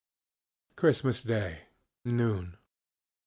CHRISTMAS 0.77 1.21
DAY. 1.21 1.57
NOON. 2.05 2.57